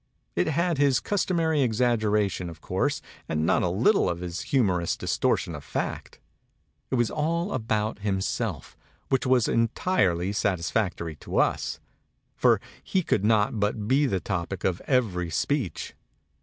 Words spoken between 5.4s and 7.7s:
of fact. It was all